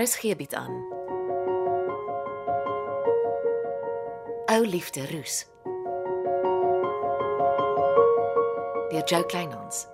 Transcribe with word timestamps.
RSG 0.00 0.36
bied 0.36 0.54
aan. 0.54 0.84
Ou 4.46 4.64
liefde 4.64 5.06
roes. 5.10 5.46
Deur 8.88 9.04
Jo 9.04 9.24
Kleinhans. 9.24 9.86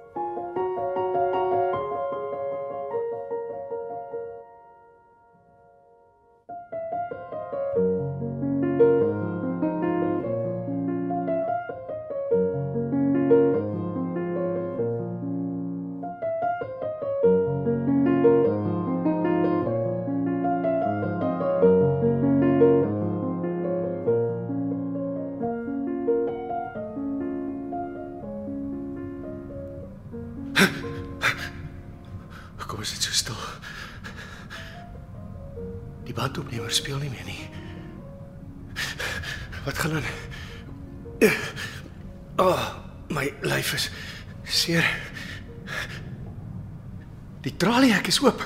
Die 47.47 47.55
traliehek 47.55 48.09
is 48.11 48.19
oop. 48.25 48.43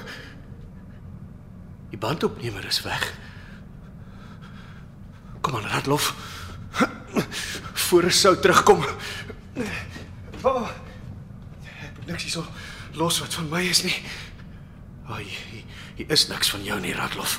Die 1.91 1.99
bandopnemer 1.99 2.67
is 2.69 2.83
weg. 2.85 3.07
Kom 5.41 5.57
aan, 5.57 5.71
Radlof. 5.73 6.13
Voor 7.89 8.05
hy 8.07 8.13
sou 8.15 8.35
terugkom. 8.37 8.85
Oh, 10.45 10.69
ek 11.81 11.97
moet 11.97 12.13
niks 12.13 12.29
hierso 12.29 12.45
los 13.01 13.23
wat 13.25 13.35
van 13.41 13.49
my 13.49 13.65
is 13.73 13.83
nie. 13.89 13.97
Ai, 15.09 15.25
hier, 15.25 15.65
hier 15.97 16.13
is 16.17 16.29
niks 16.29 16.53
van 16.53 16.65
jou 16.65 16.79
nie, 16.81 16.95
Radlof. 16.97 17.39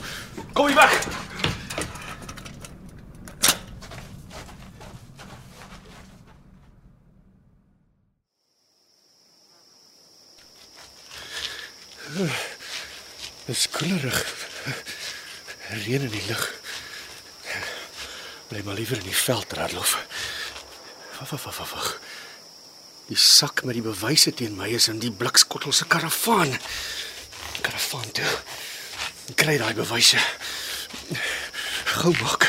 Kom 0.58 0.70
hier 0.70 0.82
weg. 0.82 1.51
Dis 13.46 13.70
koelerig. 13.72 14.26
Reën 15.70 16.02
in 16.02 16.10
die 16.10 16.26
lug. 16.28 16.54
Bly 18.48 18.62
maar 18.64 18.76
liewer 18.76 18.98
in 18.98 19.08
die 19.08 19.16
veld, 19.16 19.54
Radlof. 19.54 19.96
Wag, 21.20 21.30
wag, 21.30 21.56
wag, 21.58 21.70
wag. 21.72 22.00
Die 23.08 23.18
sak 23.18 23.64
met 23.64 23.78
die 23.78 23.86
bewyse 23.86 24.34
teen 24.34 24.56
my 24.56 24.68
is 24.76 24.88
in 24.92 25.00
die 25.00 25.12
blikskottel 25.12 25.72
se 25.72 25.88
karavaan. 25.88 26.52
Karavaan 27.62 28.12
toe. 28.12 28.34
Ek 29.32 29.38
kry 29.40 29.58
daai 29.62 29.74
bewyse. 29.78 30.20
Gou 31.96 32.16
maak. 32.20 32.48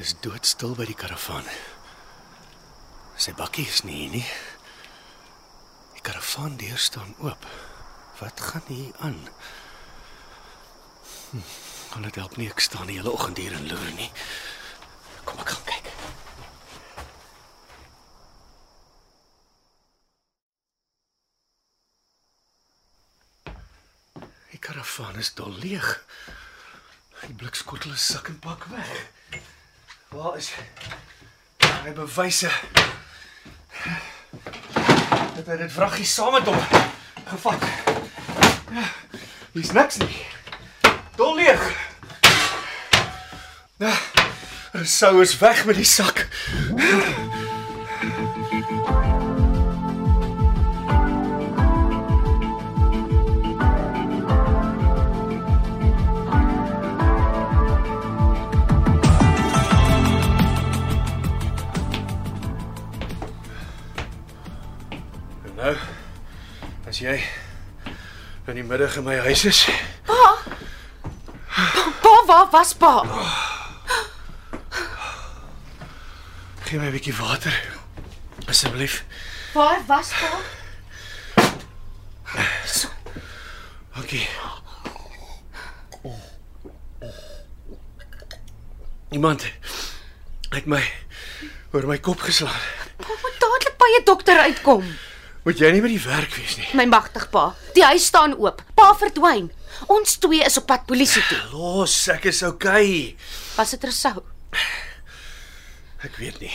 Dis 0.00 0.14
doodstil 0.24 0.72
by 0.78 0.86
die 0.88 0.96
karavaan. 0.96 1.44
Sy 3.20 3.34
bakkie 3.36 3.66
is 3.68 3.82
nie 3.84 4.06
nie. 4.08 4.24
Die 5.92 6.00
karavaan 6.00 6.56
deur 6.56 6.80
staan 6.80 7.12
oop. 7.20 7.44
Wat 8.16 8.40
gaan 8.40 8.64
hier 8.70 8.96
aan? 9.04 9.18
Hm, 11.30 11.44
kan 11.92 12.08
dit 12.08 12.16
help 12.16 12.40
nie 12.40 12.48
ek 12.48 12.64
staan 12.64 12.88
die 12.88 12.96
hele 12.96 13.12
oggend 13.12 13.42
hier 13.44 13.52
en 13.58 13.68
loer 13.68 13.92
nie. 14.00 14.08
Kom 15.28 15.44
ek 15.44 15.52
gaan 15.52 15.68
kyk. 15.68 15.92
Die 24.48 24.64
karavaan 24.64 25.20
is 25.20 25.36
dol 25.36 25.52
leeg. 25.60 25.92
Die 27.28 27.36
blikskottel 27.36 27.92
is 28.00 28.12
sak 28.14 28.32
en 28.32 28.40
pak 28.40 28.70
weg. 28.72 29.19
Waar 30.10 30.36
is 30.36 30.50
hy 31.84 31.92
bewyse? 31.94 32.50
Dat 35.36 35.46
hy 35.46 35.56
dit 35.60 35.72
vraggie 35.72 36.06
saam 36.06 36.34
met 36.34 36.48
hom 36.50 36.58
gevat. 37.30 37.62
Ja, 38.74 38.88
hier's 39.54 39.70
niks 39.76 40.00
nie. 40.02 40.26
Dol 41.14 41.38
leeg. 41.38 41.62
Ja, 43.78 43.94
sou 44.82 45.20
is 45.22 45.36
weg 45.38 45.62
met 45.70 45.78
die 45.78 45.86
sak. 45.86 46.26
As 67.00 67.06
jy 67.06 67.20
in 68.50 68.58
die 68.58 68.64
middag 68.66 68.96
in 69.00 69.04
my 69.06 69.14
huis 69.24 69.44
is, 69.48 69.60
Pa, 72.00 72.14
waar 72.28 72.48
was 72.52 72.72
pa? 72.76 72.92
gee 76.66 76.78
my 76.78 76.86
'n 76.88 76.92
bietjie 76.92 77.16
water. 77.16 77.54
Asseblief. 78.46 79.04
Waar 79.54 79.80
was 79.86 80.12
pa? 80.12 80.30
Dankie. 83.94 84.28
Iemand 89.10 89.44
het 90.50 90.66
my 90.66 90.84
oor 91.72 91.86
my 91.86 91.98
kop 91.98 92.20
geslaan. 92.20 92.60
Pa 92.96 93.08
moet 93.08 93.36
dadelik 93.40 93.76
by 93.78 93.88
'n 94.00 94.04
dokter 94.04 94.38
uitkom. 94.38 94.84
Moet 95.44 95.60
jy 95.62 95.70
nie 95.72 95.80
by 95.80 95.88
die 95.88 96.02
werk 96.04 96.34
wees 96.36 96.58
nie. 96.60 96.66
My 96.76 96.84
magtig 96.90 97.24
pa. 97.32 97.50
Die 97.76 97.84
huis 97.86 98.10
staan 98.10 98.34
oop. 98.36 98.60
Pa 98.76 98.90
verdwyn. 99.00 99.48
Ons 99.88 100.18
twee 100.20 100.44
is 100.44 100.58
op 100.60 100.66
pad 100.68 100.84
polisie 100.88 101.22
toe. 101.30 101.38
Los, 101.54 101.94
ek 102.12 102.26
is 102.28 102.42
okay. 102.44 103.14
Was 103.56 103.72
dit 103.72 103.86
Rousseau? 103.88 104.20
Ek 106.04 106.18
weet 106.20 106.40
nie. 106.44 106.52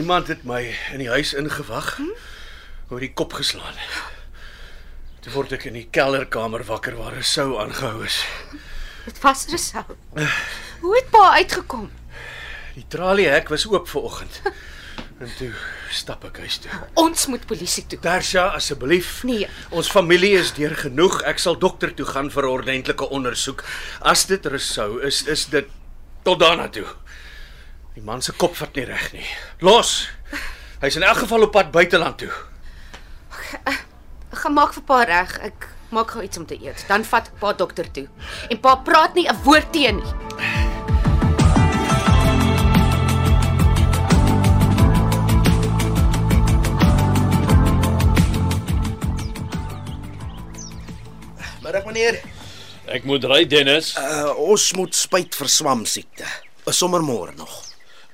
Iemand 0.00 0.28
het 0.32 0.44
my 0.48 0.62
in 0.94 1.04
die 1.04 1.10
huis 1.12 1.34
ingewag. 1.36 1.98
Hm? 2.00 2.14
Oor 2.88 3.04
die 3.04 3.12
kop 3.12 3.36
geslaan. 3.36 3.76
Toe 5.24 5.34
word 5.34 5.52
ek 5.56 5.66
in 5.68 5.76
die 5.76 5.88
kelderkamer 5.92 6.64
wakker 6.68 6.96
waar 6.96 7.18
sou 7.26 7.58
aangehou 7.60 8.06
is. 8.06 8.22
Dit 9.04 9.20
was 9.20 9.44
Rousseau. 9.52 9.98
Hoe 10.80 10.96
het 10.96 11.12
pa 11.12 11.28
uitgekom? 11.36 11.90
Die 12.76 12.84
traliehek 12.92 13.52
was 13.52 13.68
oop 13.68 13.88
vir 13.92 14.08
oggend. 14.08 14.40
En 15.16 15.30
toe 15.38 15.48
stap 15.96 16.26
ek 16.28 16.42
huis 16.44 16.58
toe. 16.60 16.70
Ons 17.00 17.24
moet 17.32 17.44
polisie 17.48 17.86
toe. 17.88 17.98
Tersha, 18.04 18.50
asseblief. 18.58 19.22
Nee. 19.24 19.48
Ons 19.72 19.88
familie 19.88 20.34
is 20.36 20.52
deur 20.58 20.74
genoeg. 20.76 21.22
Ek 21.24 21.40
sal 21.40 21.56
dokter 21.60 21.94
toe 21.96 22.04
gaan 22.04 22.28
vir 22.30 22.44
'n 22.44 22.52
ordentlike 22.58 23.08
ondersoek. 23.08 23.64
As 24.00 24.26
dit 24.26 24.46
Rousseau 24.46 25.00
is, 25.00 25.22
is 25.26 25.46
dit 25.46 25.68
tot 26.22 26.38
daarna 26.40 26.68
toe. 26.68 26.84
Die 27.94 28.02
man 28.02 28.20
se 28.22 28.32
kop 28.32 28.56
vat 28.56 28.74
nie 28.76 28.84
reg 28.84 29.12
nie. 29.12 29.26
Los. 29.60 30.08
Hy's 30.80 30.96
in 30.96 31.02
elk 31.02 31.24
geval 31.24 31.42
op 31.42 31.52
pad 31.52 31.70
buiteland 31.70 32.18
toe. 32.18 32.32
Ek 33.64 34.42
gaan 34.42 34.52
maak 34.52 34.74
vir 34.74 34.82
pa 34.82 35.02
reg. 35.04 35.38
Ek 35.40 35.68
maak 35.88 36.10
gou 36.10 36.22
iets 36.22 36.36
om 36.36 36.46
te 36.46 36.58
eet. 36.60 36.84
Dan 36.88 37.04
vat 37.04 37.26
ek 37.26 37.38
pa 37.40 37.52
dokter 37.52 37.88
toe. 37.90 38.08
En 38.50 38.60
pa 38.60 38.76
praat 38.76 39.14
nie 39.14 39.28
'n 39.28 39.42
woord 39.44 39.72
teen 39.72 39.96
nie. 39.96 40.75
Meneer. 51.96 52.20
Ek 52.92 53.04
moet 53.08 53.24
ry 53.26 53.44
Dennis. 53.48 53.94
Uh 53.98 54.34
ons 54.52 54.68
moet 54.78 54.94
spyt 54.94 55.34
vir 55.34 55.48
swamsiekte. 55.50 56.26
Is 56.68 56.78
sommer 56.78 57.02
môre 57.02 57.32
nog. 57.38 57.62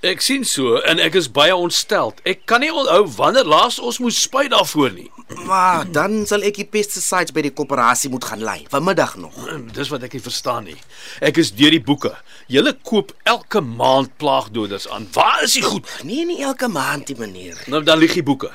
Ek 0.02 0.18
sien 0.24 0.42
so 0.48 0.80
en 0.90 0.98
ek 0.98 1.14
is 1.20 1.28
baie 1.30 1.54
ontsteld. 1.54 2.18
Ek 2.26 2.40
kan 2.50 2.62
nie 2.64 2.72
onthou 2.74 3.04
wanneer 3.18 3.46
laas 3.46 3.76
ons 3.78 4.00
moes 4.02 4.16
spuit 4.24 4.50
daarvoor 4.50 4.90
nie. 4.96 5.06
Maar 5.46 5.84
dan 5.94 6.24
sal 6.26 6.42
ek 6.48 6.58
die 6.58 6.66
pesticides 6.66 7.30
by 7.36 7.44
die 7.46 7.52
koöperasie 7.54 8.10
moet 8.10 8.26
gaan 8.26 8.42
lei. 8.42 8.56
Vanmiddag 8.72 9.14
nog. 9.22 9.36
Hm, 9.46 9.68
Dis 9.76 9.92
wat 9.94 10.02
ek 10.08 10.16
nie 10.18 10.24
verstaan 10.24 10.66
nie. 10.66 10.76
Ek 11.22 11.38
is 11.38 11.52
deur 11.54 11.70
die 11.76 11.82
boeke. 11.86 12.10
Julle 12.50 12.74
koop 12.82 13.14
elke 13.30 13.62
maand 13.62 14.10
plaagdoders 14.18 14.88
aan. 14.90 15.06
Waar 15.14 15.44
is 15.46 15.54
die 15.58 15.62
goed? 15.62 15.86
Nee, 16.02 16.26
nie 16.26 16.40
elke 16.42 16.68
maand 16.68 17.06
die 17.12 17.18
meneer. 17.20 17.62
Nou 17.70 17.84
dan 17.86 18.02
lieg 18.02 18.16
die 18.18 18.26
boeke. 18.26 18.50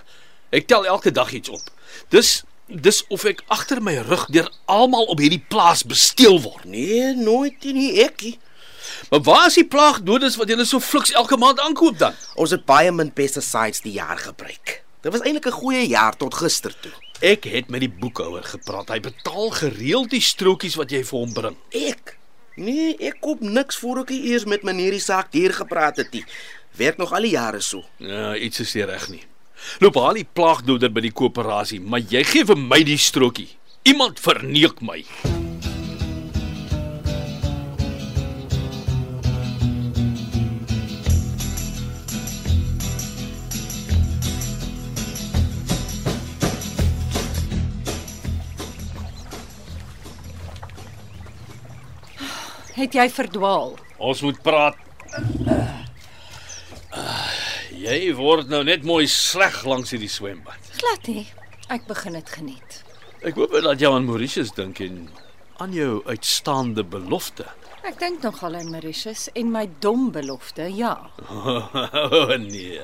Ek 0.51 0.67
tel 0.67 0.85
elke 0.87 1.11
dag 1.15 1.31
iets 1.35 1.49
op. 1.53 1.63
Dis 2.11 2.41
dis 2.67 3.03
of 3.07 3.23
ek 3.23 3.43
agter 3.47 3.81
my 3.83 3.95
rug 4.07 4.25
deur 4.33 4.49
almal 4.65 5.07
op 5.11 5.19
hierdie 5.19 5.43
plaas 5.49 5.83
besteel 5.87 6.41
word. 6.43 6.65
Nee, 6.65 7.15
nooit 7.15 7.63
nie 7.63 8.01
ekkie. 8.03 8.37
Maar 9.09 9.21
waar 9.21 9.47
is 9.47 9.57
die 9.59 9.67
plaagdoders 9.67 10.35
wat 10.39 10.49
julle 10.51 10.65
so 10.65 10.79
fliks 10.79 11.11
elke 11.11 11.37
maand 11.37 11.59
aankoop 11.59 11.97
dan? 11.97 12.15
Ons 12.35 12.51
het 12.55 12.65
baie 12.65 12.91
min 12.91 13.11
pesticides 13.13 13.83
die 13.85 13.95
jaar 13.97 14.17
gebruik. 14.17 14.81
Dit 15.01 15.11
was 15.11 15.21
eintlik 15.21 15.47
'n 15.47 15.59
goeie 15.61 15.87
jaar 15.87 16.17
tot 16.17 16.33
gister 16.33 16.73
toe. 16.79 16.91
Ek 17.21 17.43
het 17.43 17.69
met 17.69 17.79
die 17.79 17.89
boekhouer 17.89 18.43
gepraat. 18.43 18.89
Hy 18.89 18.99
betaal 18.99 19.49
gereeld 19.49 20.09
die 20.09 20.21
strokies 20.21 20.75
wat 20.75 20.91
jy 20.91 21.03
vir 21.03 21.19
hom 21.19 21.33
bring. 21.33 21.57
Ek? 21.71 22.17
Nee, 22.55 22.95
ek 22.99 23.19
koop 23.21 23.41
niks 23.41 23.77
voor 23.77 23.99
ek 23.99 24.09
eers 24.09 24.45
met 24.45 24.63
meneer 24.63 24.91
die 24.91 24.99
saak 24.99 25.33
hier 25.33 25.53
gepraat 25.53 25.97
het 25.97 26.11
nie. 26.11 26.25
Werk 26.77 26.97
nog 26.97 27.13
al 27.13 27.21
die 27.21 27.31
jare 27.31 27.61
so. 27.61 27.83
Ja, 27.97 28.35
iets 28.35 28.59
is 28.59 28.73
nie 28.73 28.83
reg 28.83 29.09
nie. 29.09 29.23
Loop 29.79 29.97
haal 30.01 30.17
die 30.19 30.27
plaagdoder 30.27 30.91
by 30.93 31.03
die 31.05 31.13
koöperasie, 31.13 31.81
maar 31.81 32.01
jy 32.01 32.23
gee 32.25 32.45
vir 32.47 32.59
my 32.59 32.81
die 32.85 32.97
strokie. 33.01 33.49
Iemand 33.87 34.19
verneek 34.19 34.81
my. 34.81 35.03
Het 52.77 52.93
jy 52.93 53.07
verdwaal? 53.09 53.71
Ons 53.97 54.21
moet 54.21 54.37
praat. 54.45 54.77
Jy 57.87 58.11
word 58.17 58.49
nou 58.51 58.65
net 58.67 58.83
mooi 58.83 59.05
sleg 59.07 59.61
langs 59.63 59.93
hierdie 59.93 60.11
swembad. 60.11 60.71
Glad 60.81 61.05
nie. 61.07 61.23
Ek 61.71 61.85
begin 61.87 62.17
dit 62.17 62.31
geniet. 62.35 62.81
Ek 63.23 63.37
hoop 63.39 63.53
dat 63.63 63.79
jy 63.79 63.87
aan 63.91 64.07
Mauritius 64.09 64.51
dink 64.57 64.81
en 64.83 65.05
aan 65.63 65.71
jou 65.75 66.01
uitstaande 66.09 66.83
belofte. 66.83 67.47
Ek 67.87 67.95
dink 68.01 68.19
nogal 68.25 68.57
aan 68.59 68.73
Mauritius 68.73 69.29
en 69.39 69.53
my 69.53 69.63
dom 69.79 70.09
belofte, 70.11 70.67
ja. 70.75 70.97
Oh, 71.31 72.35
nee. 72.43 72.83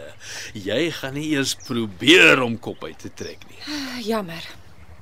Jy 0.55 0.81
gaan 0.95 1.17
nie 1.19 1.33
eers 1.33 1.57
probeer 1.67 2.39
om 2.45 2.55
kop 2.55 2.85
uit 2.87 3.03
te 3.03 3.11
trek 3.11 3.43
nie. 3.51 3.59
Jammer. 4.11 4.47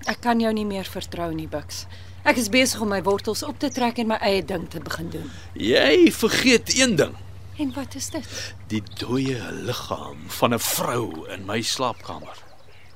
Ek 0.09 0.24
kan 0.25 0.42
jou 0.42 0.50
nie 0.57 0.65
meer 0.65 0.89
vertrou 0.89 1.30
nie, 1.36 1.45
Bux. 1.45 1.86
Ek 2.25 2.42
is 2.42 2.50
besig 2.54 2.81
om 2.81 2.89
my 2.89 3.04
wortels 3.06 3.45
op 3.45 3.62
te 3.62 3.69
trek 3.74 4.01
en 4.01 4.15
my 4.15 4.18
eie 4.25 4.42
ding 4.42 4.65
te 4.69 4.81
begin 4.81 5.13
doen. 5.13 5.30
Jy 5.54 6.09
vergeet 6.18 6.74
een 6.74 6.97
ding. 6.97 7.13
En 7.61 7.73
wat 7.73 7.95
is 7.95 8.09
dit? 8.09 8.25
Die 8.73 8.81
dooie 8.97 9.37
liggaam 9.67 10.23
van 10.37 10.53
'n 10.53 10.59
vrou 10.59 11.27
in 11.29 11.45
my 11.45 11.61
slaapkamer. 11.61 12.37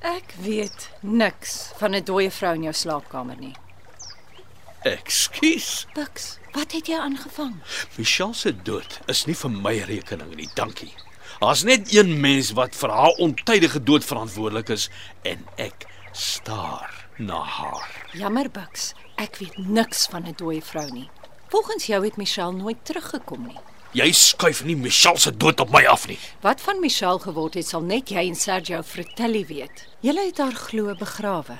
Ek 0.00 0.34
weet 0.42 0.90
niks 1.00 1.70
van 1.78 1.94
'n 1.94 2.04
dooie 2.04 2.30
vrou 2.30 2.54
in 2.54 2.62
jou 2.62 2.74
slaapkamer 2.74 3.36
nie. 3.38 3.54
Ekskuus. 4.82 5.86
Bux, 5.94 6.38
wat 6.52 6.72
het 6.72 6.86
jy 6.86 6.98
aangevang? 6.98 7.54
Michelle 7.96 8.34
se 8.34 8.62
dood 8.62 9.00
is 9.06 9.24
nie 9.26 9.34
vir 9.34 9.50
my 9.50 9.78
rekening 9.78 10.34
nie, 10.34 10.48
dankie. 10.54 10.94
Daar's 11.38 11.62
net 11.62 11.94
een 11.94 12.20
mens 12.20 12.50
wat 12.50 12.74
vir 12.76 12.90
haar 12.90 13.14
ontydige 13.18 13.82
dood 13.82 14.04
verantwoordelik 14.04 14.68
is 14.68 14.90
en 15.22 15.46
ek 15.56 15.86
staar 16.12 17.08
na 17.16 17.42
haar. 17.42 18.08
Jammer, 18.12 18.50
Bux. 18.50 18.94
Ek 19.16 19.36
weet 19.36 19.58
niks 19.58 20.06
van 20.06 20.26
'n 20.26 20.34
dooie 20.36 20.62
vrou 20.62 20.90
nie. 20.90 21.10
Volgens 21.48 21.86
jou 21.86 22.04
het 22.04 22.16
Michelle 22.16 22.52
nooit 22.52 22.84
teruggekom 22.84 23.46
nie. 23.46 23.58
Jy 23.96 24.10
skuif 24.12 24.58
nie 24.68 24.74
Michelle 24.76 25.16
se 25.16 25.30
dood 25.32 25.60
op 25.62 25.70
my 25.72 25.80
af 25.88 26.02
nie. 26.10 26.18
Wat 26.44 26.60
van 26.60 26.82
Michelle 26.82 27.20
geword 27.22 27.54
het, 27.56 27.64
sal 27.70 27.80
net 27.80 28.10
jy 28.12 28.26
en 28.28 28.34
Sergio 28.36 28.82
Fratelli 28.84 29.40
weet. 29.48 29.86
Julle 30.04 30.26
het 30.26 30.42
haar 30.42 30.52
glo 30.66 30.92
begrawe. 31.00 31.56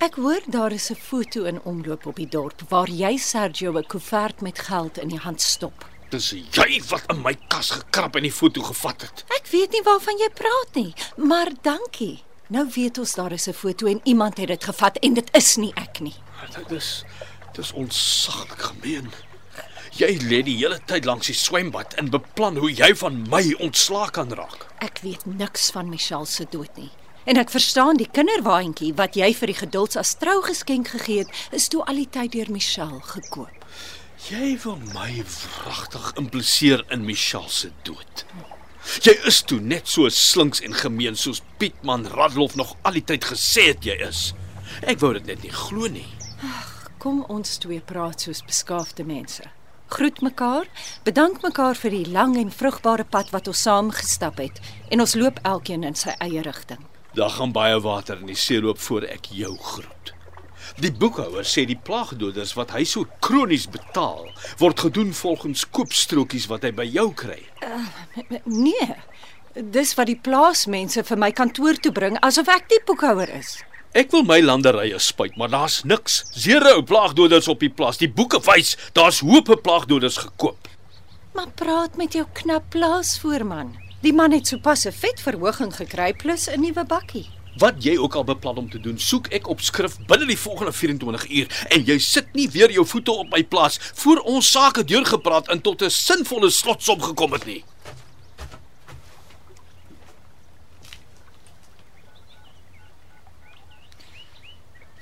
Ek 0.00 0.16
hoor 0.16 0.40
daar 0.48 0.72
is 0.72 0.88
'n 0.90 0.96
foto 0.96 1.44
in 1.44 1.60
omloop 1.64 2.06
op 2.06 2.16
die 2.16 2.28
dorp 2.28 2.62
waar 2.70 2.88
jy 2.88 3.18
Sergio 3.18 3.76
'n 3.76 3.84
koevert 3.86 4.40
met 4.40 4.58
geld 4.58 4.98
in 4.98 5.08
die 5.08 5.18
hand 5.18 5.40
stop. 5.40 5.84
Dis 6.08 6.30
jy 6.30 6.82
wat 6.88 7.04
in 7.12 7.20
my 7.22 7.36
kas 7.48 7.70
gekrap 7.70 8.16
en 8.16 8.22
die 8.22 8.32
foto 8.32 8.62
gevat 8.62 9.00
het. 9.02 9.24
Ek 9.28 9.46
weet 9.50 9.70
nie 9.72 9.82
waarvan 9.82 10.16
jy 10.18 10.30
praat 10.34 10.74
nie, 10.74 10.94
maar 11.16 11.52
dankie. 11.62 12.22
Nou 12.48 12.66
weet 12.74 12.98
ons 12.98 13.14
daar 13.14 13.32
is 13.32 13.46
'n 13.46 13.52
foto 13.52 13.86
en 13.86 14.00
iemand 14.04 14.38
het 14.38 14.48
dit 14.48 14.64
gevat 14.64 14.96
en 14.96 15.14
dit 15.14 15.28
is 15.36 15.56
nie 15.56 15.72
ek 15.74 16.00
nie. 16.00 16.16
Dit 16.56 16.70
is 16.72 17.04
dis 17.52 17.72
onsaglik 17.72 18.62
gemeen. 18.62 19.27
Jy 19.98 20.12
lê 20.30 20.44
die 20.46 20.54
hele 20.60 20.76
tyd 20.86 21.08
langs 21.08 21.26
die 21.26 21.34
swembad 21.34 21.96
en 21.98 22.06
beplan 22.12 22.60
hoe 22.62 22.68
jy 22.70 22.92
van 23.00 23.16
my 23.32 23.40
ontslae 23.64 24.12
kan 24.14 24.30
raak. 24.30 24.68
Ek 24.78 25.00
weet 25.02 25.24
niks 25.26 25.72
van 25.74 25.88
Michelle 25.90 26.28
se 26.30 26.46
dood 26.52 26.70
nie. 26.78 26.92
En 27.26 27.40
ek 27.42 27.50
verstaan 27.50 27.98
die 27.98 28.06
kinderwaandjie 28.06 28.92
wat 29.00 29.18
jy 29.18 29.32
vir 29.34 29.50
die 29.50 29.56
gedulds 29.58 29.98
as 29.98 30.14
trougeskenk 30.20 30.92
gegee 30.94 31.24
het, 31.24 31.34
is 31.50 31.66
toe 31.72 31.82
al 31.82 31.98
die 31.98 32.06
tyd 32.14 32.30
deur 32.36 32.54
Michelle 32.54 33.02
gekoop. 33.10 33.66
Jy 34.28 34.52
wil 34.62 34.78
my 34.94 35.18
wragtig 35.24 36.06
impliseer 36.22 36.86
in 36.94 37.02
Michelle 37.10 37.50
se 37.50 37.74
dood. 37.82 38.24
Jy 39.02 39.18
is 39.26 39.42
toe 39.50 39.58
net 39.58 39.90
so 39.90 40.06
slinks 40.14 40.62
en 40.62 40.78
gemeen 40.78 41.18
soos 41.18 41.42
Pietman 41.58 42.06
Radloff 42.14 42.54
nog 42.54 42.76
al 42.86 43.02
die 43.02 43.06
tyd 43.10 43.26
gesê 43.34 43.72
het 43.72 43.82
jy 43.82 43.98
is. 44.12 44.28
Ek 44.86 45.02
wou 45.02 45.10
dit 45.18 45.26
net 45.26 45.42
nie 45.42 45.54
glo 45.66 45.90
nie. 45.90 46.06
Kom 47.02 47.24
ons 47.26 47.58
twee 47.58 47.82
praat 47.82 48.28
soos 48.28 48.46
beskaafde 48.46 49.02
mense. 49.02 49.57
Groet 49.88 50.20
mekaar, 50.20 50.66
bedank 51.04 51.40
mekaar 51.42 51.76
vir 51.80 51.94
die 51.94 52.06
lang 52.12 52.36
en 52.36 52.50
vrugbare 52.52 53.06
pad 53.08 53.30
wat 53.32 53.48
ons 53.48 53.62
saam 53.64 53.88
gestap 53.94 54.36
het 54.42 54.60
en 54.92 55.00
ons 55.00 55.14
loop 55.16 55.40
elkeen 55.48 55.86
in 55.88 55.96
sy 55.96 56.12
eie 56.20 56.42
rigting. 56.44 56.82
Daar 57.16 57.32
gaan 57.38 57.54
baie 57.56 57.80
water 57.80 58.20
in 58.20 58.28
die 58.28 58.36
see 58.36 58.60
loop 58.60 58.78
voor 58.84 59.08
ek 59.08 59.30
jou 59.32 59.54
groet. 59.56 60.12
Die 60.76 60.92
boekhouer 60.92 61.46
sê 61.48 61.64
die 61.66 61.78
plaagdoders 61.88 62.52
wat 62.58 62.74
hy 62.76 62.84
so 62.84 63.08
kronies 63.24 63.64
betaal, 63.72 64.28
word 64.60 64.84
gedoen 64.84 65.14
volgens 65.16 65.64
koopstrokies 65.72 66.50
wat 66.52 66.68
hy 66.68 66.74
by 66.76 66.86
jou 66.86 67.08
kry. 67.16 67.40
Nee. 68.44 68.92
Dis 69.58 69.94
wat 69.98 70.06
die 70.12 70.20
plaasmense 70.20 71.02
vir 71.02 71.18
my 71.18 71.32
kantoor 71.32 71.80
toe 71.80 71.94
bring 71.96 72.20
asof 72.22 72.50
ek 72.52 72.68
die 72.70 72.82
boekhouer 72.86 73.32
is. 73.40 73.56
Ek 73.96 74.10
wil 74.12 74.26
my 74.28 74.36
landerye 74.44 74.98
spuit, 75.00 75.36
maar 75.40 75.48
daar's 75.48 75.80
niks. 75.88 76.20
Zero 76.36 76.82
plaagdoders 76.84 77.48
op 77.48 77.62
die 77.64 77.70
plaas. 77.72 77.96
Die 77.96 78.10
boeke 78.10 78.36
wys 78.44 78.74
daar's 78.92 79.22
hoope 79.24 79.56
plaagdoders 79.56 80.18
gekoop. 80.20 80.68
Maar 81.32 81.48
praat 81.56 81.96
met 81.96 82.12
jou 82.12 82.26
knap 82.36 82.68
plaasvoorman. 82.74 83.72
Die 84.04 84.12
man 84.12 84.32
het 84.36 84.46
sopas 84.46 84.84
'n 84.84 84.92
vet 84.92 85.20
verhoging 85.20 85.72
gekry 85.74 86.12
plus 86.12 86.48
'n 86.48 86.60
nuwe 86.60 86.84
bakkie. 86.84 87.26
Wat 87.56 87.82
jy 87.82 87.96
ook 87.96 88.14
al 88.14 88.24
beplan 88.24 88.56
om 88.56 88.70
te 88.70 88.80
doen, 88.80 88.98
soek 88.98 89.26
ek 89.26 89.48
op 89.48 89.60
skrif 89.60 89.96
binne 90.06 90.26
die 90.26 90.38
volgende 90.38 90.72
24 90.72 91.30
uur 91.30 91.66
en 91.68 91.84
jy 91.84 91.98
sit 91.98 92.34
nie 92.34 92.48
weer 92.50 92.70
jou 92.70 92.86
voete 92.86 93.10
op 93.10 93.30
my 93.30 93.44
plaas 93.44 93.78
voor 93.94 94.18
ons 94.18 94.50
sake 94.50 94.84
deurgepraat 94.84 95.48
en 95.48 95.60
tot 95.60 95.82
'n 95.82 95.90
sinvolle 95.90 96.50
slotsom 96.50 97.02
gekom 97.02 97.32
het 97.32 97.46
nie. 97.46 97.64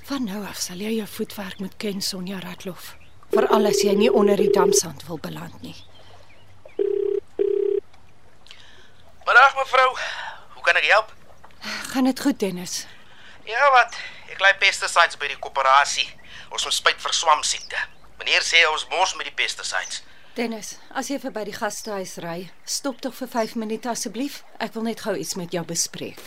Van 0.06 0.22
nou 0.22 0.44
af 0.46 0.60
sal 0.62 0.78
jy 0.78 0.92
jou 1.00 1.06
voetwerk 1.10 1.58
moet 1.58 1.72
ken, 1.82 1.98
Sonja 1.98 2.38
Ratloff. 2.38 2.92
Veral 3.32 3.66
as 3.66 3.80
jy 3.82 3.90
nie 3.98 4.10
onder 4.14 4.38
die 4.38 4.52
damsand 4.54 5.02
wil 5.08 5.18
beland 5.18 5.56
nie. 5.66 5.74
Middag 9.26 9.56
mevrou. 9.58 9.88
Hoe 10.54 10.62
kan 10.62 10.78
ek 10.78 10.86
help? 10.92 11.10
Gaan 11.90 12.06
dit 12.06 12.22
goed, 12.22 12.38
Dennis? 12.38 12.76
Ja, 13.50 13.66
wat? 13.74 13.98
Ek 14.30 14.38
lei 14.46 14.54
pesticides 14.62 15.18
by 15.18 15.32
die 15.34 15.40
koöperasie. 15.42 16.06
Ons 16.54 16.70
moet 16.70 16.78
spuit 16.78 17.02
vir 17.02 17.18
swamsiekte. 17.24 17.84
Meneer 18.22 18.46
sê 18.46 18.62
ons 18.70 18.86
mors 18.94 19.18
met 19.18 19.26
die 19.26 19.34
pesticides. 19.34 20.04
Dennis, 20.38 20.76
as 20.94 21.10
jy 21.10 21.18
verby 21.18 21.48
die 21.50 21.58
gastehuis 21.58 22.20
ry, 22.22 22.44
stop 22.62 23.02
tog 23.02 23.18
vir 23.18 23.34
5 23.34 23.58
minute 23.58 23.90
asseblief. 23.90 24.44
Ek 24.62 24.78
wil 24.78 24.86
net 24.86 25.02
gou 25.02 25.18
iets 25.18 25.34
met 25.34 25.50
jou 25.50 25.66
bespreek. 25.66 26.22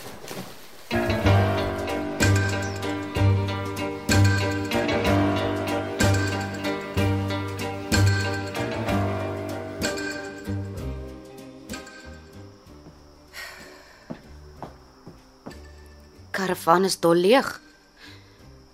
Karavaan 16.40 16.88
is 16.88 17.00
dol 17.04 17.20
leeg. 17.20 17.48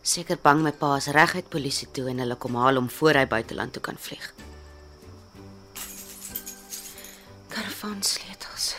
Seker 0.06 0.38
bang 0.38 0.62
my 0.62 0.72
pa 0.72 0.96
is 1.02 1.10
reguit 1.10 1.50
polisie 1.50 1.90
toe 1.90 2.12
en 2.14 2.22
hulle 2.22 2.38
kom 2.38 2.62
haal 2.62 2.78
hom 2.78 2.92
voor 3.00 3.18
hy 3.18 3.26
buiteland 3.26 3.74
toe 3.74 3.82
kan 3.90 3.98
vlieg. 3.98 4.34
karavaan 7.86 8.04
sleutels. 8.04 8.76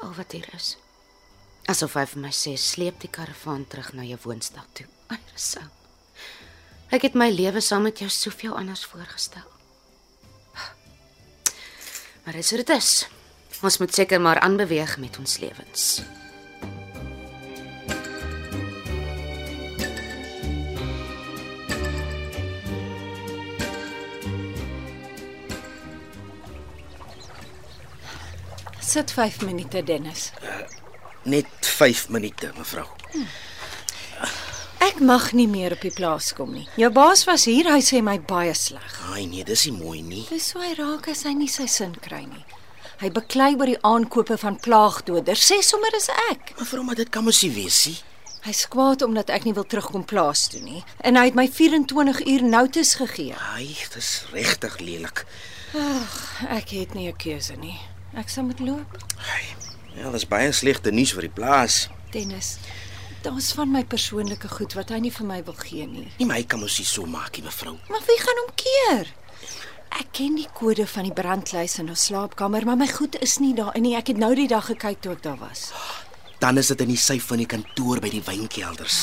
Al 0.00 0.14
wat 0.14 0.32
hier 0.32 0.48
is. 0.54 0.76
Asof 1.64 1.94
hy 1.94 2.06
vir 2.08 2.22
my 2.24 2.30
sê 2.34 2.56
sleep 2.58 3.00
die 3.02 3.10
karavaan 3.12 3.66
terug 3.68 3.92
na 3.94 4.04
jou 4.06 4.18
woonstad 4.24 4.66
toe. 4.74 4.86
Rousseau. 5.10 5.66
Ek 6.90 7.04
het 7.06 7.14
my 7.14 7.28
lewe 7.30 7.60
saam 7.62 7.86
met 7.86 8.00
jou 8.02 8.08
soveel 8.10 8.56
anders 8.56 8.84
voorgestel. 8.84 9.46
Maar 12.24 12.36
dis 12.36 12.50
hoe 12.50 12.58
dit 12.62 12.72
is. 12.74 12.90
Ons 13.62 13.78
moet 13.78 13.94
seker 13.94 14.20
maar 14.20 14.40
aanbeweeg 14.40 14.96
met 14.98 15.18
ons 15.18 15.38
lewens. 15.38 16.02
Sit 28.90 29.12
5 29.12 29.42
minute 29.42 29.82
Dennis. 29.82 30.32
Net 31.22 31.46
5 31.60 32.08
minute, 32.08 32.48
mevrou. 32.56 32.88
Ek 34.82 34.98
mag 34.98 35.28
nie 35.38 35.46
meer 35.46 35.76
op 35.76 35.84
die 35.86 35.92
plaas 35.94 36.32
kom 36.34 36.56
nie. 36.56 36.64
Jou 36.80 36.88
baas 36.90 37.22
was 37.28 37.44
hier, 37.46 37.68
hy 37.70 37.84
sê 37.86 38.00
my 38.02 38.16
baie 38.18 38.54
sleg. 38.58 38.96
Ai 39.14 39.28
nee, 39.30 39.44
dis 39.46 39.62
nie 39.68 39.76
mooi 39.76 40.00
nie. 40.02 40.24
Dis 40.32 40.48
so 40.50 40.58
hy 40.64 40.72
raak 40.74 41.06
as 41.12 41.22
hy 41.28 41.36
nie 41.38 41.46
sy 41.52 41.68
sin 41.70 41.92
kry 42.02 42.24
nie. 42.24 42.42
Hy 43.04 43.12
beklei 43.14 43.52
oor 43.52 43.70
die 43.70 43.78
aankope 43.86 44.40
van 44.42 44.58
plaagdoders. 44.58 45.46
Sê 45.52 45.60
sommer 45.62 45.94
is 46.00 46.10
ek. 46.32 46.56
Mevrou, 46.58 46.82
maar 46.88 46.98
dit 46.98 47.14
kan 47.14 47.22
mos 47.28 47.44
nie 47.46 47.52
wees 47.60 47.78
nie. 47.92 47.94
Hy 48.48 48.56
skwaad 48.56 49.06
omdat 49.06 49.30
ek 49.30 49.46
nie 49.46 49.54
wil 49.54 49.68
terugkom 49.70 50.02
plaas 50.02 50.48
toe 50.50 50.64
nie. 50.66 50.82
En 51.06 51.14
hy 51.20 51.28
het 51.30 51.38
my 51.38 51.46
24 51.46 52.24
uur 52.26 52.48
notas 52.56 52.96
gegee. 52.98 53.38
Ai, 53.54 53.70
dis 53.94 54.10
regtig 54.34 54.82
lelik. 54.82 55.26
Ek 56.50 56.74
het 56.74 56.98
nie 56.98 57.06
'n 57.06 57.16
keuse 57.16 57.54
nie. 57.54 57.78
Ek 58.18 58.28
sal 58.28 58.44
moet 58.44 58.60
loop. 58.60 58.98
Ai, 59.18 59.44
ja, 60.00 60.10
dis 60.10 60.26
baie 60.26 60.50
slegte 60.52 60.90
nuus 60.90 61.12
vir 61.14 61.28
die 61.28 61.34
plaas. 61.34 61.88
Dennis, 62.10 62.56
daar's 63.22 63.52
van 63.54 63.70
my 63.70 63.84
persoonlike 63.84 64.48
goed 64.48 64.74
wat 64.74 64.90
hy 64.90 64.98
nie 65.04 65.12
vir 65.14 65.26
my 65.26 65.42
wil 65.46 65.54
gee 65.60 65.86
nie. 65.86 66.08
Nie 66.18 66.26
my 66.26 66.42
kan 66.42 66.60
mos 66.60 66.78
nie 66.78 66.86
so 66.88 67.06
maak 67.06 67.36
nie, 67.38 67.44
mevrou. 67.46 67.76
Maar 67.88 68.02
wie 68.08 68.18
gaan 68.18 68.42
hom 68.44 68.52
keer? 68.58 69.12
Ek 70.00 70.12
ken 70.14 70.36
die 70.38 70.48
kode 70.54 70.86
van 70.86 71.06
die 71.08 71.14
brandlys 71.14 71.78
in 71.82 71.90
ons 71.90 72.04
slaapkamer, 72.08 72.64
maar 72.66 72.78
my 72.78 72.86
goed 72.90 73.18
is 73.22 73.38
nie 73.42 73.54
daarin 73.54 73.82
nie. 73.86 73.96
Ek 73.98 74.12
het 74.12 74.20
nou 74.22 74.34
die 74.38 74.48
dag 74.50 74.66
gekyk 74.70 75.00
toe 75.02 75.12
ek 75.16 75.22
daar 75.22 75.38
was. 75.40 75.70
Dan 76.40 76.58
is 76.58 76.70
dit 76.72 76.80
in 76.80 76.94
die 76.94 77.00
syf 77.00 77.26
van 77.30 77.42
die 77.42 77.48
kantoor 77.50 78.00
by 78.00 78.10
die 78.10 78.22
wynkelders. 78.24 79.00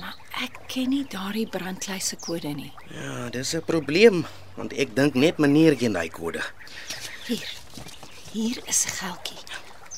Maar 0.00 0.16
ek 0.44 0.58
ken 0.70 0.90
nie 0.92 1.04
daardie 1.10 1.46
brandlys 1.50 2.10
se 2.12 2.18
kode 2.20 2.50
nie. 2.54 2.72
Ja, 2.94 3.30
dis 3.30 3.54
'n 3.54 3.62
probleem, 3.62 4.26
want 4.56 4.72
ek 4.72 4.94
dink 4.94 5.14
net 5.14 5.38
meneer 5.38 5.76
ken 5.76 5.92
daai 5.92 6.10
kode. 6.10 6.42
Hier. 7.26 7.48
Hier 8.32 8.60
is 8.66 8.84
'n 8.84 8.90
geldjie. 8.90 9.38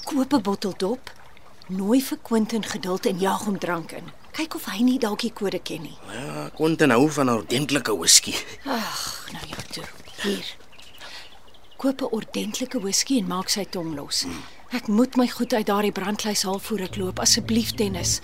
Koop 0.05 0.33
'n 0.33 0.43
bottel 0.43 0.75
dop, 0.77 1.11
nooi 1.67 2.03
vir 2.03 2.19
Quentin 2.23 2.65
geduld 2.65 3.07
en 3.07 3.19
jaag 3.19 3.45
hom 3.45 3.59
drank 3.59 3.93
in. 3.93 4.05
Kyk 4.33 4.55
of 4.55 4.65
hy 4.65 4.83
nie 4.83 4.99
dalk 4.99 5.21
die 5.21 5.33
kode 5.33 5.59
ken 5.59 5.83
nie. 5.83 5.99
Ja, 6.13 6.51
dan 6.77 6.91
hou 6.91 7.11
van 7.11 7.31
ordentlike 7.31 7.97
whisky. 7.97 8.35
Ag, 8.65 9.29
nou 9.33 9.47
ja 9.49 9.57
toe. 9.73 9.85
Hier. 10.23 10.57
Koop 11.77 12.01
'n 12.01 12.11
ordentlike 12.11 12.81
whisky 12.81 13.19
en 13.19 13.27
maak 13.27 13.49
sy 13.49 13.65
tong 13.65 13.95
los. 13.95 14.27
Ek 14.71 14.87
moet 14.87 15.17
my 15.17 15.29
goed 15.29 15.53
uit 15.53 15.67
daardie 15.67 15.93
brandlys 15.93 16.43
haal 16.43 16.59
voor 16.59 16.81
ek 16.81 16.97
loop, 16.97 17.19
asseblief 17.19 17.75
Dennis. 17.75 18.21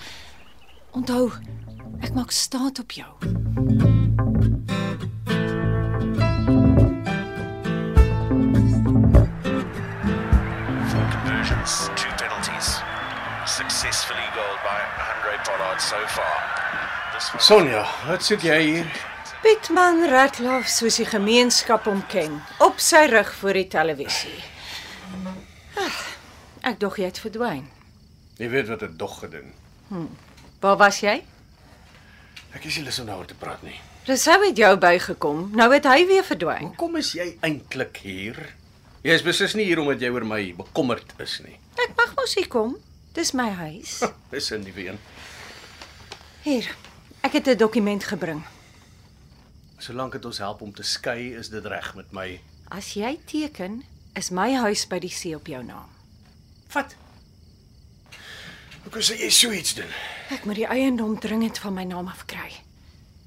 Onthou, 0.91 1.31
ek 1.99 2.13
maak 2.13 2.31
staat 2.31 2.79
op 2.79 2.91
jou. 2.91 3.11
Four 3.19 3.66
Successfully 14.07 14.41
goaled 14.41 14.63
by 14.63 14.79
Andre 15.03 15.37
Pollard 15.43 15.81
so 15.81 15.97
far. 16.07 16.39
Sonja, 17.43 17.81
wat 18.07 18.23
soek 18.23 18.45
jy 18.45 18.59
hier? 18.63 18.85
Pietman 19.43 20.05
Ratloff 20.07 20.69
soos 20.71 20.99
die 21.01 21.07
gemeenskap 21.09 21.89
hom 21.89 21.99
ken, 22.07 22.37
op 22.63 22.79
sy 22.79 23.01
rug 23.11 23.33
voor 23.41 23.59
die 23.59 23.65
televisie. 23.67 24.37
Ag, 25.83 25.99
ek 26.71 26.79
dog 26.79 26.95
jy 27.01 27.09
het 27.09 27.19
verdwyn. 27.19 27.67
Jy 28.39 28.49
weet 28.55 28.71
wat 28.71 28.87
'n 28.87 28.95
dog 28.95 29.19
gedoen. 29.25 29.51
Waar 30.61 30.77
was 30.77 31.01
jy? 31.03 31.25
Ek 32.55 32.63
is 32.63 32.77
nie 32.77 32.85
lus 32.85 32.99
om 32.99 33.11
daaroor 33.11 33.27
te 33.27 33.35
praat 33.35 33.61
nie. 33.63 33.75
Rousseau 34.05 34.39
het 34.45 34.57
jou 34.57 34.77
bygekom. 34.77 35.51
Nou 35.51 35.73
het 35.73 35.83
hy 35.83 36.07
weer 36.07 36.23
verdwyn. 36.23 36.63
Hoekom 36.63 36.95
is 36.95 37.11
jy 37.11 37.37
eintlik 37.41 37.97
hier? 37.97 38.55
Jy 39.03 39.11
is 39.11 39.21
beslis 39.23 39.53
nie 39.53 39.65
hier 39.65 39.79
omdat 39.79 39.99
jy 39.99 40.09
oor 40.09 40.23
my 40.23 40.53
bekommerd 40.55 41.13
is 41.19 41.41
nie. 41.43 41.59
Ek 41.75 41.91
mag 41.97 42.15
mos 42.15 42.35
hier 42.35 42.47
kom. 42.47 42.77
Dis 43.13 43.31
my 43.31 43.49
huis. 43.49 43.99
Dis 44.31 44.51
'n 44.51 44.61
nuwe 44.63 44.87
een. 44.87 44.99
Hier. 46.43 46.75
Ek 47.21 47.33
het 47.33 47.47
'n 47.47 47.57
dokument 47.57 48.03
gebring. 48.03 48.43
Solank 49.77 50.11
dit 50.11 50.25
ons 50.25 50.37
help 50.37 50.61
om 50.61 50.73
te 50.73 50.83
skei, 50.83 51.33
is 51.35 51.49
dit 51.49 51.65
reg 51.65 51.95
met 51.95 52.11
my. 52.11 52.41
As 52.67 52.93
jy 52.93 53.19
teken, 53.25 53.83
is 54.13 54.29
my 54.29 54.53
huis 54.53 54.87
by 54.87 54.99
die 54.99 55.09
see 55.09 55.35
op 55.35 55.47
jou 55.47 55.63
naam. 55.63 55.89
Wat? 56.73 56.95
Hoekom 58.83 59.01
sê 59.01 59.17
jy 59.19 59.29
so 59.29 59.51
iets 59.51 59.73
doen? 59.73 59.91
Ek 60.29 60.45
moet 60.45 60.55
die 60.55 60.67
eiendom 60.67 61.19
dringend 61.19 61.57
van 61.57 61.73
my 61.73 61.83
naam 61.83 62.07
af 62.07 62.25
kry. 62.25 62.51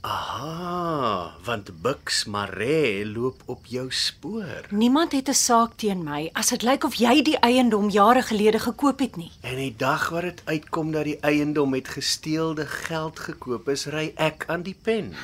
Aha, 0.01 1.37
want 1.45 1.83
Bux 1.83 2.25
Mare 2.25 3.05
loop 3.05 3.43
op 3.47 3.67
jou 3.69 3.91
spoor. 3.93 4.65
Niemand 4.71 5.13
het 5.13 5.29
'n 5.29 5.35
saak 5.35 5.77
teen 5.77 6.03
my 6.03 6.31
as 6.33 6.49
dit 6.49 6.63
lyk 6.63 6.85
of 6.85 6.95
jy 6.95 7.23
die 7.23 7.39
eiendom 7.39 7.91
jare 7.91 8.23
gelede 8.23 8.59
gekoop 8.59 8.99
het 8.99 9.17
nie. 9.17 9.31
En 9.41 9.57
die 9.57 9.75
dag 9.77 10.09
wat 10.09 10.23
dit 10.23 10.43
uitkom 10.45 10.93
dat 10.93 11.05
die 11.05 11.19
eiendom 11.21 11.71
met 11.71 11.89
gesteelde 11.89 12.67
geld 12.67 13.19
gekoop 13.19 13.69
is, 13.69 13.87
ry 13.87 14.13
ek 14.17 14.45
aan 14.47 14.63
die 14.63 14.77
pen. 14.83 15.15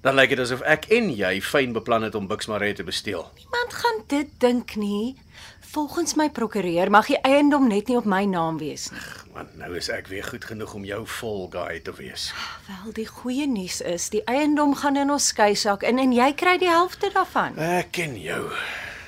Dan 0.00 0.14
lyk 0.14 0.28
dit 0.28 0.38
asof 0.38 0.60
ek 0.60 0.84
en 0.84 1.14
jy 1.14 1.42
fyn 1.42 1.72
beplan 1.72 2.02
het 2.02 2.14
om 2.14 2.26
Bux 2.26 2.46
Mare 2.46 2.72
te 2.72 2.84
besteel. 2.84 3.30
Niemand 3.36 3.72
gaan 3.74 4.02
dit 4.06 4.28
dink 4.38 4.74
nie. 4.74 5.16
Volgens 5.60 6.14
my 6.14 6.30
prokureur 6.30 6.90
mag 6.90 7.06
die 7.06 7.20
eiendom 7.20 7.68
net 7.68 7.88
nie 7.88 7.96
op 7.96 8.04
my 8.04 8.24
naam 8.24 8.58
wees 8.58 8.90
nie. 8.90 9.00
Want 9.32 9.56
nou 9.56 9.72
is 9.76 9.88
ek 9.88 10.10
weer 10.12 10.24
goed 10.24 10.44
genoeg 10.44 10.74
om 10.76 10.84
jou 10.84 11.00
vol 11.08 11.46
guy 11.52 11.80
te 11.80 11.92
wees. 11.96 12.28
Wel, 12.68 12.92
die 12.92 13.06
goeie 13.08 13.46
nuus 13.48 13.80
is 13.80 14.10
die 14.12 14.20
eiendom 14.28 14.74
gaan 14.76 14.96
in 15.00 15.10
ons 15.10 15.30
skei 15.32 15.54
sak 15.56 15.86
in 15.88 15.98
en 15.98 16.12
jy 16.12 16.32
kry 16.36 16.58
die 16.60 16.68
helfte 16.68 17.08
daarvan. 17.14 17.56
Ek 17.56 17.94
ken 17.96 18.18
jou. 18.20 18.50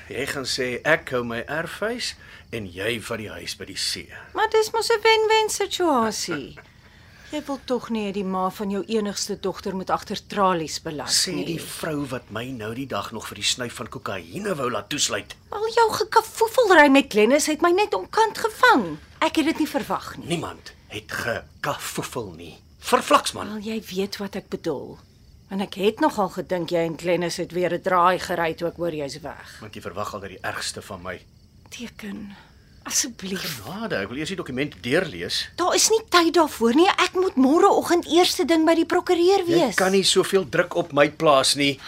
Jy 0.08 0.26
gaan 0.32 0.48
sê 0.48 0.68
ek 0.84 1.12
hou 1.12 1.22
my 1.28 1.42
erfhuis 1.44 2.14
en 2.56 2.68
jy 2.72 2.96
vat 3.04 3.20
die 3.20 3.30
huis 3.36 3.56
by 3.60 3.68
die 3.68 3.80
see. 3.80 4.08
Maar 4.32 4.48
dis 4.52 4.72
mos 4.72 4.90
'n 4.90 5.00
wen-wen 5.04 5.50
situasie. 5.52 6.56
Jy 7.34 7.40
wil 7.48 7.58
tog 7.66 7.88
nie 7.90 8.04
hê 8.06 8.10
die 8.14 8.22
ma 8.22 8.44
van 8.54 8.70
jou 8.70 8.84
enigste 8.94 9.34
dogter 9.42 9.74
moet 9.74 9.88
agter 9.90 10.20
tralies 10.30 10.76
beland 10.84 11.10
Sê 11.10 11.32
nie. 11.34 11.44
die 11.48 11.58
vrou 11.58 12.04
wat 12.12 12.28
my 12.30 12.44
nou 12.54 12.68
die 12.78 12.86
dag 12.86 13.08
nog 13.10 13.26
vir 13.26 13.40
die 13.40 13.46
snuif 13.48 13.74
van 13.80 13.88
kokaine 13.90 14.52
wou 14.54 14.68
laat 14.70 14.86
toesluit. 14.92 15.34
Al 15.50 15.66
jou 15.74 15.86
gekafoefelry 15.96 16.84
met 16.94 17.10
Glennis 17.10 17.48
het 17.50 17.64
my 17.66 17.72
net 17.74 17.96
omkant 17.98 18.38
gevang. 18.38 18.84
Ek 19.18 19.42
het 19.42 19.50
dit 19.50 19.64
nie 19.64 19.66
verwag 19.66 20.12
nie. 20.20 20.28
Niemand 20.36 20.70
het 20.94 21.10
gekafoefel 21.10 22.30
nie. 22.38 22.52
Verflaksman. 22.78 23.50
Al 23.56 23.66
jy 23.66 23.80
weet 23.90 24.20
wat 24.22 24.38
ek 24.38 24.48
bedoel. 24.54 24.94
En 25.50 25.60
ek 25.60 25.74
het 25.82 25.98
nogal 26.06 26.30
gedink 26.38 26.70
jy 26.70 26.86
en 26.86 26.98
Glennis 26.98 27.42
het 27.42 27.50
weer 27.50 27.74
'n 27.74 27.82
draai 27.82 28.18
gery 28.22 28.54
toe 28.54 28.68
ek 28.68 28.76
hoor 28.76 28.94
jy's 28.94 29.18
weg. 29.26 29.58
Want 29.60 29.74
jy 29.74 29.82
verwag 29.82 30.14
al 30.14 30.20
dat 30.20 30.30
die 30.30 30.42
ergste 30.42 30.82
van 30.82 31.02
my. 31.02 31.18
Teken. 31.68 32.36
Asseblief. 32.84 33.40
Genade, 33.64 33.96
ek 34.04 34.10
wil 34.12 34.18
eers 34.20 34.32
die 34.34 34.36
dokument 34.36 34.74
deurlees. 34.84 35.38
Daar 35.56 35.74
is 35.76 35.86
nie 35.92 36.02
tyd 36.12 36.34
daarvoor 36.36 36.74
nie. 36.76 36.88
Ek 37.00 37.14
moet 37.16 37.36
môreoggend 37.40 38.04
eerste 38.12 38.44
ding 38.44 38.66
by 38.68 38.74
die 38.76 38.84
prokureur 38.88 39.40
Jy 39.46 39.48
wees. 39.48 39.78
kan 39.80 39.92
nie 39.96 40.04
soveel 40.04 40.44
druk 40.52 40.76
op 40.76 40.92
my 40.92 41.08
plaas 41.10 41.54
nie. 41.56 41.78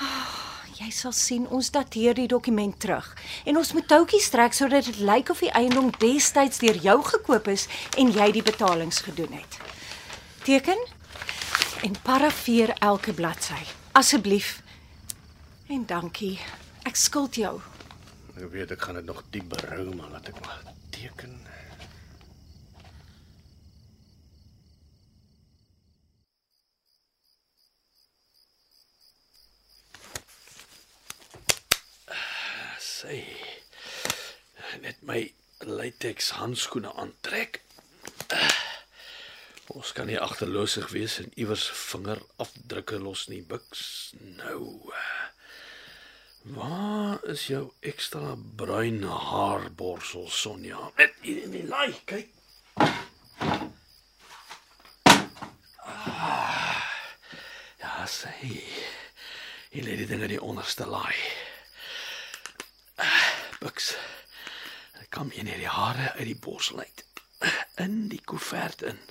Jy 0.76 0.90
sal 0.92 1.12
sien 1.16 1.46
ons 1.52 1.68
dateer 1.72 2.14
die 2.14 2.26
dokument 2.28 2.74
terug 2.80 3.06
en 3.48 3.56
ons 3.56 3.72
moet 3.72 3.86
toutjies 3.88 4.28
trek 4.30 4.52
sodat 4.56 4.84
dit 4.84 4.98
lyk 5.00 5.30
of 5.32 5.40
die 5.40 5.50
eiendom 5.56 5.88
destyds 6.00 6.60
deur 6.60 6.76
jou 6.84 6.98
gekoop 7.02 7.48
is 7.48 7.64
en 7.96 8.12
jy 8.12 8.28
die 8.36 8.42
betalings 8.44 9.00
gedoen 9.06 9.32
het. 9.40 9.56
Teken 10.44 10.78
en 11.84 11.96
parafeer 12.04 12.74
elke 12.80 13.12
bladsy. 13.16 13.58
Asseblief. 13.96 14.60
En 15.68 15.84
dankie. 15.88 16.38
Ek 16.86 16.96
skuld 16.96 17.34
jou. 17.40 17.56
Ek 18.36 18.52
weet 18.52 18.70
ek 18.76 18.80
gaan 18.84 19.00
dit 19.00 19.04
nog 19.08 19.24
diep 19.32 19.48
berou, 19.56 19.94
maar 19.96 20.12
laat 20.12 20.28
ek 20.28 20.40
maar 20.44 20.60
teken. 20.96 21.36
Sy 32.80 33.20
net 34.80 35.02
my 35.04 35.20
latex 35.66 36.32
handskoene 36.40 36.92
aantrek. 36.96 37.60
Ons 39.76 39.92
kan 39.92 40.08
nie 40.08 40.18
agterloosig 40.20 40.88
wees 40.94 41.18
en 41.20 41.32
iewers 41.36 41.66
vingerafdrukke 41.90 43.00
los 43.02 43.26
nie, 43.28 43.42
Bux. 43.44 43.86
Nou. 44.38 44.92
Waar 46.54 47.24
is 47.24 47.46
jou 47.46 47.72
ekstra 47.80 48.36
bruin 48.56 49.02
haarborsel 49.02 50.28
Sonja? 50.30 50.90
Net 50.96 51.14
hier 51.20 51.42
in 51.42 51.50
die 51.50 51.64
laai, 51.66 51.90
kyk. 52.06 52.28
Ah, 55.82 56.84
ja, 57.82 58.04
sê. 58.06 58.30
Jy 59.74 59.82
lê 59.82 59.96
dit 59.98 60.12
in 60.14 60.22
die 60.30 60.38
onderste 60.38 60.86
laai. 60.86 61.18
Ah, 63.02 63.26
Buks. 63.58 63.96
Ek 65.02 65.10
kom 65.18 65.34
hier 65.34 65.48
net 65.48 65.58
die 65.58 65.72
hare 65.72 66.12
uit 66.14 66.28
die 66.30 66.38
borsel 66.46 66.78
uit. 66.84 67.02
In 67.82 68.06
die 68.12 68.22
koevert 68.22 68.86
in. 68.86 69.02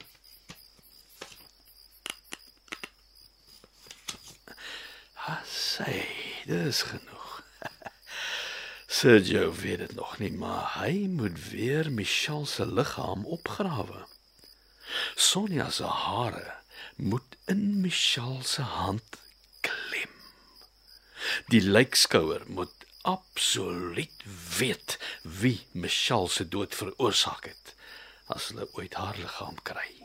Ha, 5.25 5.41
sê, 5.51 5.99
dis 6.47 6.85
genoeg. 6.87 7.14
Sergio 8.95 9.53
weet 9.53 9.77
dit 9.77 9.95
nog 9.95 10.17
nie, 10.17 10.31
maar 10.31 10.77
hy 10.79 11.07
moet 11.11 11.49
weer 11.49 11.91
Michelle 11.91 12.45
se 12.47 12.65
liggaam 12.65 13.25
opgrawe. 13.25 14.05
Sonja 15.15 15.65
se 15.69 15.83
hare 15.83 16.53
moet 16.95 17.35
in 17.51 17.81
Michelle 17.81 18.43
se 18.43 18.61
hand 18.61 19.19
klem. 19.59 20.15
Die 21.51 21.61
lijkskouer 21.61 22.47
moet 22.47 22.87
absoluut 23.01 24.23
weet 24.57 24.97
wie 25.21 25.67
Michelle 25.71 26.29
se 26.29 26.47
dood 26.47 26.75
veroorsaak 26.75 27.51
het 27.51 27.75
as 28.31 28.47
hulle 28.47 28.71
ooit 28.79 28.95
haar 28.95 29.19
liggaam 29.19 29.59
kry. 29.61 30.04